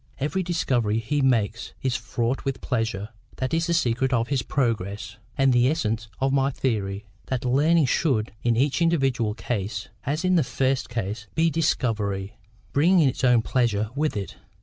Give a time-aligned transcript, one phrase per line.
[0.17, 5.53] Every discovery he makes is fraught with pleasure—that is the secret of his progress, and
[5.53, 10.43] the essence of my theory: that learning should, in each individual case, as in the
[10.43, 14.37] first case, be DISCOVERY—bringing its own pleasure with it.